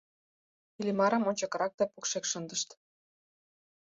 [0.79, 2.69] Иллимарым ончыкырак да покшек шындышт.